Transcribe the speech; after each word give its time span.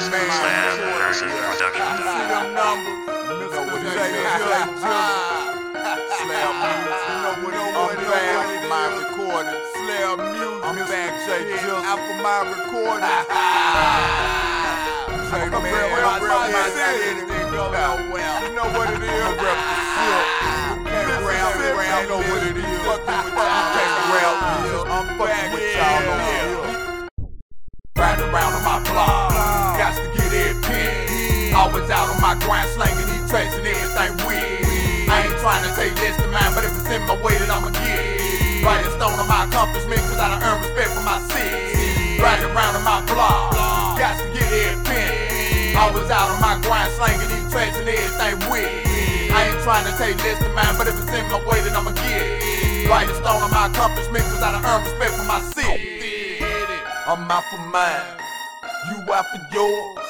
Slam 0.00 0.80
Production. 0.96 1.28
Slam 6.18 6.48
Music, 9.80 10.40
you 10.40 10.56
know 11.50 11.76
what 11.76 11.84
I'm 11.84 12.00
back 12.00 12.00
for 12.00 12.16
my 12.16 12.40
recording. 12.40 13.04
Slam 14.90 15.50
Music, 15.50 15.76
I'm 15.80 15.96
back, 16.08 16.80
my 16.80 17.16
recording. 18.00 18.40
You 18.40 18.50
know 18.56 18.68
what 18.72 18.88
it 18.88 19.02
is? 19.04 19.26
Rep 19.36 19.58
the 19.60 19.76
silk. 19.92 20.26
Can't 20.88 21.24
rap, 21.24 21.52
rap, 21.76 22.08
know 22.08 22.18
what 22.18 22.42
it 22.42 22.56
is. 22.56 22.64
Fucking 22.80 23.24
with 23.24 23.69
Always 31.70 31.86
out 31.86 32.10
on 32.10 32.18
my 32.18 32.34
grind, 32.42 32.66
slanging 32.74 33.06
these 33.06 33.30
tracks 33.30 33.54
and 33.54 33.62
everything 33.62 34.10
weird. 34.26 35.06
I 35.06 35.22
ain't 35.22 35.38
trying 35.38 35.62
to 35.62 35.70
take 35.78 35.94
this 36.02 36.18
to 36.18 36.26
mine, 36.26 36.50
but 36.50 36.66
if 36.66 36.74
it's 36.74 36.90
in 36.90 36.98
my 37.06 37.14
way, 37.22 37.38
then 37.38 37.46
I'ma 37.46 37.70
get 37.70 37.94
it. 37.94 38.66
Writing 38.66 38.90
stone 38.98 39.14
on 39.14 39.30
my 39.30 39.46
accomplishment, 39.46 40.02
cause 40.02 40.18
I 40.18 40.34
done 40.34 40.42
earned 40.42 40.66
respect 40.66 40.90
from 40.98 41.06
my 41.06 41.22
city. 41.30 42.18
Riding 42.18 42.50
around 42.50 42.74
on 42.74 42.82
my 42.82 43.06
block, 43.06 43.54
got 44.02 44.18
to 44.18 44.26
get 44.34 44.50
it 44.50 44.82
pinned. 44.82 45.78
Always 45.78 46.10
out 46.10 46.34
on 46.34 46.42
my 46.42 46.58
grind, 46.58 46.90
slanging 46.98 47.30
these 47.30 47.46
tracks 47.54 47.78
and 47.78 47.86
everything 47.86 48.34
weird. 48.50 49.30
I 49.30 49.54
ain't 49.54 49.62
trying 49.62 49.86
to 49.86 49.94
take 49.94 50.18
this 50.26 50.42
to 50.42 50.50
mine, 50.50 50.74
but 50.74 50.90
if 50.90 50.98
it's 50.98 51.14
in 51.14 51.22
my 51.30 51.38
way, 51.46 51.62
then 51.62 51.78
I'ma 51.78 51.94
get 51.94 52.18
it. 52.18 52.90
Writing 52.90 53.14
stone 53.14 53.46
on 53.46 53.50
my 53.54 53.70
accomplishment, 53.70 54.26
cause 54.26 54.42
I 54.42 54.58
done 54.58 54.66
earned 54.66 54.90
respect 54.90 55.14
from 55.14 55.30
my 55.30 55.38
city. 55.54 56.42
I'm 57.06 57.30
out 57.30 57.46
for 57.46 57.62
mine, 57.70 58.18
you 58.90 59.06
out 59.06 59.30
for 59.30 59.38
yours. 59.54 60.09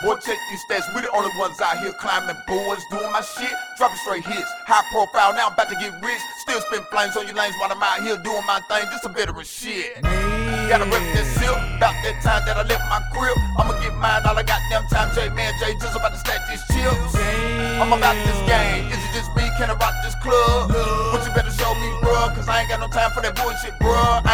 Boy, 0.00 0.16
check 0.16 0.40
these 0.48 0.64
stats, 0.64 0.88
we 0.96 1.04
the 1.04 1.12
only 1.12 1.28
ones 1.36 1.60
out 1.60 1.76
here 1.84 1.92
climbing 2.00 2.36
boards, 2.48 2.80
doing 2.88 3.12
my 3.12 3.20
shit, 3.20 3.52
dropping 3.76 4.00
straight 4.00 4.24
hits. 4.24 4.48
High 4.64 4.80
profile, 4.88 5.36
now 5.36 5.48
I'm 5.48 5.52
about 5.52 5.68
to 5.68 5.76
get 5.76 5.92
rich. 6.00 6.24
Still 6.40 6.56
spin 6.64 6.80
flames 6.88 7.20
on 7.20 7.28
your 7.28 7.36
lanes 7.36 7.52
while 7.60 7.68
I'm 7.68 7.84
out 7.84 8.00
here 8.00 8.16
doing 8.16 8.40
my 8.48 8.64
thing. 8.64 8.88
This 8.88 9.04
a 9.04 9.12
veteran 9.12 9.44
shit. 9.44 10.00
Gotta 10.72 10.88
rep 10.88 11.04
that 11.12 11.28
silk, 11.36 11.60
about 11.76 11.92
that 12.00 12.16
time 12.24 12.48
that 12.48 12.56
I 12.56 12.64
left 12.64 12.80
my 12.88 13.04
crib. 13.12 13.36
I'ma 13.60 13.76
get 13.84 13.92
mine 14.00 14.24
all 14.24 14.40
I 14.40 14.40
got 14.40 14.64
damn 14.72 14.88
time. 14.88 15.12
J 15.12 15.28
Man, 15.36 15.52
J 15.60 15.76
just 15.76 15.92
about 15.92 16.16
to 16.16 16.20
stack 16.24 16.48
these 16.48 16.64
chips. 16.72 17.12
I'm 17.76 17.92
about 17.92 18.16
this 18.24 18.40
game. 18.48 18.88
Is 18.88 18.96
it 18.96 19.12
just 19.12 19.28
me? 19.36 19.52
Can 19.60 19.68
I 19.68 19.76
rock 19.76 19.92
this 20.00 20.16
club? 20.24 20.72
But 21.12 21.28
you 21.28 21.32
better 21.36 21.52
show 21.52 21.76
me, 21.76 21.92
bruh, 22.00 22.32
cause 22.32 22.48
I 22.48 22.64
ain't 22.64 22.72
got 22.72 22.80
no 22.80 22.88
time 22.88 23.12
for 23.12 23.20
that 23.20 23.36
bullshit, 23.36 23.76
bruh. 23.76 24.24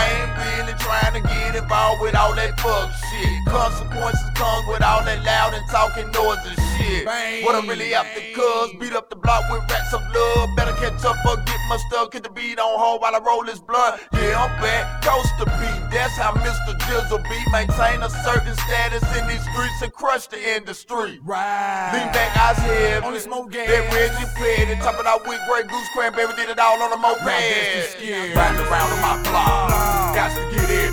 Involved 1.66 2.00
with 2.00 2.14
all 2.14 2.32
that 2.34 2.54
fuck 2.60 2.94
shit. 3.10 3.44
Consequences 3.46 4.30
come 4.38 4.66
with 4.68 4.82
all 4.82 5.02
that 5.02 5.18
loud 5.26 5.52
and 5.52 5.66
talking 5.68 6.06
noise 6.14 6.38
and 6.46 6.58
shit. 6.78 7.04
What 7.44 7.58
I'm 7.58 7.68
really 7.68 7.92
after, 7.92 8.22
cuz 8.38 8.78
beat 8.78 8.94
up 8.94 9.10
the 9.10 9.16
block 9.16 9.42
with 9.50 9.66
racks 9.68 9.92
of 9.92 10.02
love. 10.14 10.48
Better 10.56 10.72
catch 10.78 11.04
up 11.04 11.18
or 11.26 11.36
get 11.42 11.58
my 11.68 11.76
stuff, 11.90 12.12
get 12.12 12.22
the 12.22 12.30
beat 12.30 12.60
on 12.60 12.78
hold 12.78 13.02
while 13.02 13.14
I 13.14 13.18
roll 13.18 13.42
this 13.44 13.58
blunt. 13.58 14.00
Yeah, 14.14 14.38
I'm 14.38 14.54
back, 14.62 15.02
coast 15.02 15.34
to 15.40 15.46
beat. 15.58 15.80
That's 15.90 16.14
how 16.14 16.32
Mr. 16.38 16.78
Jizzle 16.86 17.22
be. 17.26 17.38
Maintain 17.50 18.02
a 18.02 18.10
certain 18.22 18.54
status 18.54 19.02
in 19.18 19.26
these 19.26 19.42
streets 19.42 19.82
and 19.82 19.92
crush 19.92 20.28
the 20.28 20.38
industry. 20.38 21.18
Right. 21.24 21.90
Lean 21.94 22.12
back, 22.14 22.30
eyes 22.38 22.58
heavy. 22.58 23.04
Only 23.04 23.18
smoke 23.18 23.50
gas. 23.50 23.66
That 23.66 23.90
Reggie 23.90 24.30
Petty. 24.38 24.78
Top 24.86 25.00
it 25.00 25.06
out 25.06 25.26
with 25.26 25.40
Grey 25.50 25.64
Goose 25.66 25.88
Cranberry. 25.94 26.34
Did 26.36 26.50
it 26.50 26.60
all 26.60 26.80
on 26.82 26.90
the 26.90 26.96
moped. 26.96 27.24
the. 27.24 28.38
Riding 28.38 28.62
around 28.66 28.92
on 28.94 29.00
my 29.02 29.14
block. 29.28 30.14
Got 30.14 30.30
to 30.36 30.42
get 30.54 30.70
it. 30.70 30.85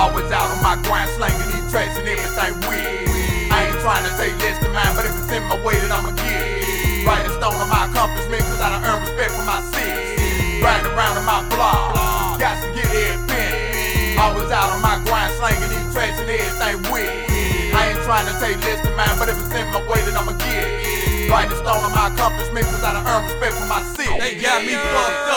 Always 0.00 0.32
out 0.32 0.48
on 0.48 0.64
my 0.64 0.80
grind, 0.88 1.12
slanging 1.12 1.52
these 1.52 1.68
tracks 1.68 1.92
and 2.00 2.08
everything 2.08 2.56
weird. 2.64 3.04
I 3.52 3.68
ain't 3.68 3.76
trying 3.84 4.00
to 4.08 4.12
take 4.16 4.32
less 4.40 4.56
than 4.64 4.72
mine, 4.72 4.96
but 4.96 5.04
if 5.04 5.12
it's 5.12 5.28
in 5.28 5.44
my 5.44 5.60
way, 5.60 5.76
then 5.76 5.92
I'ma 5.92 6.16
get 6.16 6.40
it. 6.40 7.04
Writing 7.04 7.36
stone 7.36 7.52
on 7.52 7.68
my 7.68 7.84
accomplishment, 7.84 8.40
cause 8.48 8.64
I 8.64 8.72
done 8.72 8.80
earned 8.80 9.04
respect 9.04 9.36
from 9.36 9.44
my 9.44 9.60
city. 9.76 10.64
Riding 10.64 10.88
around 10.96 11.20
on 11.20 11.28
my 11.28 11.44
block. 11.52 12.40
Got 12.40 12.64
to 12.64 12.72
get 12.72 12.88
it 12.88 13.20
pinned. 13.28 14.16
Always 14.16 14.48
out 14.48 14.72
on 14.72 14.80
my 14.80 15.04
grind, 15.04 15.36
slanging 15.36 15.68
these 15.68 15.92
tracks 15.92 16.16
and 16.16 16.32
everything 16.32 16.80
weird. 16.88 17.28
I 17.76 17.92
ain't 17.92 18.00
trying 18.00 18.24
to 18.24 18.34
take 18.40 18.56
less 18.64 18.80
than 18.80 18.96
mine, 18.96 19.20
but 19.20 19.28
if 19.28 19.36
it's 19.36 19.52
in 19.52 19.68
my 19.68 19.84
way, 19.84 20.00
then 20.08 20.16
I'ma 20.16 20.32
get 20.40 20.64
it. 20.64 21.28
Writing 21.28 21.60
stone 21.60 21.84
on 21.84 21.92
my 21.92 22.08
accomplishment, 22.08 22.64
cause 22.72 22.80
I 22.80 22.96
done 22.96 23.04
earned 23.04 23.28
respect 23.28 23.52
from 23.52 23.68
my 23.68 23.84
city. 23.92 24.16
They 24.16 24.40
got 24.40 24.64
me 24.64 24.80
fucked 24.80 25.29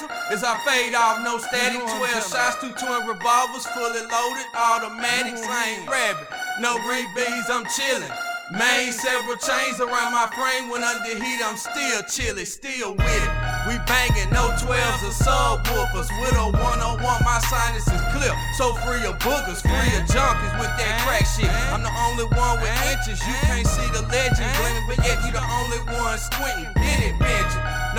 up. 0.00 0.10
As 0.32 0.40
I 0.42 0.56
fade 0.64 0.94
off, 0.94 1.20
no 1.20 1.36
static. 1.36 1.84
12 1.84 2.00
shots, 2.24 2.56
two 2.62 2.72
twin 2.80 3.04
revolvers, 3.04 3.66
fully 3.76 4.00
loaded, 4.08 4.48
automatics. 4.56 5.44
I 5.44 5.76
ain't 5.76 5.86
grabbing, 5.86 6.24
no 6.60 6.80
green 6.80 7.04
I'm 7.52 7.68
chillin'. 7.68 8.08
Main 8.52 8.92
several 8.92 9.36
chains 9.36 9.80
around 9.80 10.12
my 10.12 10.28
frame. 10.32 10.68
When 10.68 10.84
under 10.84 11.16
heat, 11.16 11.40
I'm 11.44 11.56
still 11.56 12.02
chillin', 12.04 12.46
still 12.46 12.92
with 12.92 13.04
it. 13.04 13.30
We 13.68 13.76
bangin', 13.88 14.28
no 14.32 14.52
12s 14.60 15.04
or 15.04 15.14
subwoofers. 15.14 16.08
With 16.20 16.36
a 16.36 16.48
101, 16.52 17.00
my 17.00 17.38
sinus 17.48 17.88
is 17.88 18.02
clear. 18.12 18.32
So 18.56 18.74
free 18.84 19.04
of 19.08 19.16
boogers, 19.20 19.60
free 19.60 19.92
of 19.96 20.04
junkies 20.08 20.54
with 20.60 20.72
that 20.76 21.00
crack 21.04 21.24
shit. 21.24 21.48
I'm 21.72 21.82
the 21.82 21.92
only 22.08 22.24
one 22.36 22.60
with 22.60 22.72
inches. 22.92 23.20
You 23.24 23.34
can't 23.48 23.66
see 23.66 23.88
the 23.92 24.02
legend 24.08 24.48
gleaming, 24.60 24.84
but 24.88 24.98
yet 25.04 25.24
you 25.24 25.32
the 25.32 25.44
only 25.44 25.80
one 25.96 26.18
squinting. 26.18 26.81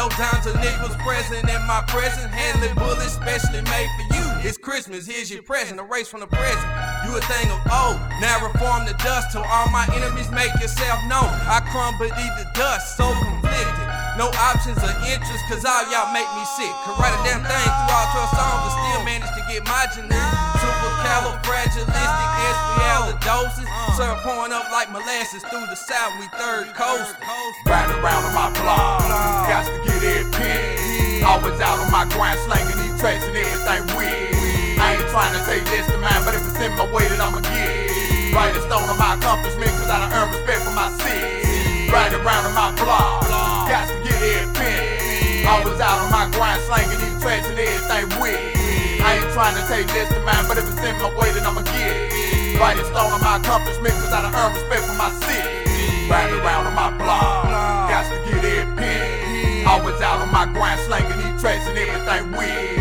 No 0.03 0.11
dimes 0.19 0.43
or 0.43 0.51
nickels 0.59 0.99
present 0.99 1.47
in 1.47 1.63
my 1.63 1.79
present. 1.87 2.27
Handling 2.27 2.75
bullets, 2.75 3.15
specially 3.15 3.63
made 3.71 3.87
for 3.95 4.03
you. 4.11 4.27
It's 4.43 4.59
Christmas, 4.59 5.07
here's 5.07 5.31
your 5.31 5.47
present. 5.47 5.79
A 5.79 5.83
race 5.87 6.11
from 6.11 6.19
the 6.19 6.27
present. 6.27 6.67
You 7.07 7.15
a 7.15 7.23
thing 7.23 7.47
of 7.47 7.63
old. 7.71 8.03
Now 8.19 8.43
reform 8.43 8.83
the 8.83 8.99
dust 8.99 9.31
till 9.31 9.47
all 9.47 9.71
my 9.71 9.87
enemies 9.95 10.27
make 10.27 10.51
yourself 10.59 10.99
known. 11.07 11.31
I 11.47 11.63
crumble 11.71 12.11
the 12.11 12.45
dust, 12.51 12.99
so 12.99 13.07
conflicted. 13.15 13.87
No 14.19 14.27
options 14.43 14.75
or 14.83 14.91
interest, 15.07 15.47
cause 15.47 15.63
all 15.63 15.87
y'all 15.87 16.11
make 16.11 16.27
me 16.35 16.43
sick. 16.59 16.75
Could 16.83 16.99
write 16.99 17.15
a 17.15 17.23
damn 17.23 17.39
thing 17.39 17.63
through 17.63 17.95
all 17.95 18.27
12 18.27 18.35
songs 18.35 18.59
and 18.59 18.75
still 18.75 19.07
manage 19.07 19.31
to 19.39 19.41
get 19.47 19.63
my 19.63 19.87
generic. 19.87 20.35
Supercalifragilistic 20.59 22.43
doses. 23.23 23.67
Syrup 23.95 24.19
pouring 24.23 24.51
up 24.51 24.69
like 24.71 24.91
molasses 24.91 25.43
through 25.43 25.65
the 25.67 25.75
south, 25.75 26.13
we 26.19 26.27
third 26.37 26.73
coast. 26.75 27.15
Riding 27.65 27.95
around 27.97 28.23
on 28.25 28.33
my 28.35 28.49
block, 28.59 29.01
got 29.47 29.65
to 29.65 29.71
get 29.85 29.92
in 36.73 36.79
my 36.81 36.89
way, 36.89 37.05
then 37.07 37.21
I'ma 37.21 37.39
get 37.45 37.69
it. 37.69 38.33
Writing 38.33 38.61
stone 38.65 38.89
on 38.89 38.97
my 38.97 39.13
accomplishment, 39.13 39.69
cause 39.77 39.89
I 39.89 40.01
done 40.01 40.13
earned 40.17 40.33
respect 40.33 40.65
from 40.65 40.73
my 40.73 40.89
city. 40.97 41.93
Riding 41.93 42.21
around 42.25 42.49
on 42.49 42.55
my 42.57 42.73
block, 42.81 43.29
got 43.69 43.85
to 43.85 43.95
get 44.01 44.17
it 44.17 44.49
pinned. 44.57 45.45
Always 45.45 45.77
out 45.77 46.01
on 46.01 46.09
my 46.09 46.25
grind, 46.33 46.57
slanging 46.65 46.97
these 46.97 47.17
tracks 47.21 47.45
and 47.45 47.59
everything 47.61 48.09
weird. 48.17 48.57
I 49.05 49.21
ain't 49.21 49.29
trying 49.37 49.53
to 49.53 49.63
take 49.69 49.85
less 49.93 50.09
than 50.09 50.25
mine, 50.25 50.45
but 50.49 50.57
if 50.57 50.65
it's 50.65 50.81
in 50.81 50.97
my 50.97 51.13
way, 51.13 51.29
then 51.37 51.45
I'ma 51.45 51.61
get 51.61 51.93
it. 51.93 52.57
Writing 52.57 52.85
stone 52.89 53.13
on 53.13 53.21
my 53.21 53.37
accomplishment, 53.37 53.93
cause 54.01 54.09
I 54.09 54.25
done 54.25 54.33
earned 54.33 54.57
respect 54.57 54.83
from 54.89 54.97
my 54.97 55.13
city. 55.29 56.09
Riding 56.09 56.41
around 56.41 56.65
on 56.65 56.73
my 56.73 56.89
block, 56.97 57.45
got 57.93 58.09
to 58.09 58.17
get 58.25 58.41
it 58.41 58.65
pinned. 58.73 59.67
Always 59.69 60.01
out 60.01 60.25
on 60.25 60.33
my 60.33 60.49
grind, 60.49 60.81
slanging 60.89 61.21
these 61.21 61.37
tracks 61.37 61.69
and 61.69 61.77
everything 61.77 62.33
weird. 62.33 62.72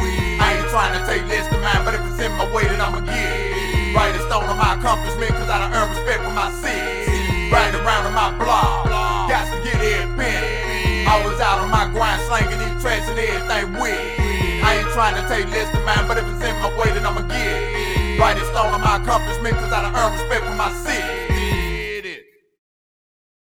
Trying 14.93 15.15
to 15.15 15.27
take 15.27 15.49
less 15.49 15.71
than 15.73 15.85
mine, 15.85 16.07
but 16.07 16.19
if 16.19 16.25
it's 16.29 16.45
in 16.45 16.55
my 16.61 16.69
way, 16.77 16.93
then 16.93 17.07
I'ma 17.07 17.23
get 17.23 17.41
it. 17.41 18.21
Writing 18.21 18.45
stone 18.45 18.73
on 18.73 18.81
my 18.81 18.97
accomplishment, 18.97 19.57
cause 19.57 19.73
I 19.73 19.83
done 19.83 19.97
earned 19.97 20.21
respect 20.21 20.45
for 20.45 20.55
my 20.55 20.71
city. 20.85 21.32